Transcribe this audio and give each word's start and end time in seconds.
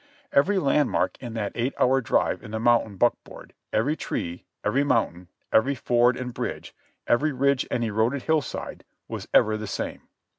Every 0.33 0.57
land 0.57 0.89
mark 0.89 1.15
in 1.21 1.35
that 1.35 1.51
eight 1.53 1.75
hour 1.77 2.01
drive 2.01 2.41
in 2.41 2.49
the 2.49 2.59
mountain 2.59 2.95
buckboard, 2.97 3.53
every 3.71 3.95
tree, 3.95 4.45
every 4.63 4.83
mountain, 4.83 5.27
every 5.53 5.75
ford 5.75 6.17
and 6.17 6.33
bridge, 6.33 6.73
every 7.05 7.31
ridge 7.31 7.67
and 7.69 7.83
eroded 7.83 8.23
hillside 8.23 8.83
was 9.07 9.27
ever 9.31 9.57
the 9.57 9.67
same. 9.67 10.01